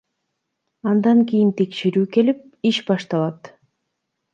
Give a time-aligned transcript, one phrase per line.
[0.93, 2.43] Андан кийин текшерүү келип,
[2.75, 3.57] иш башталат.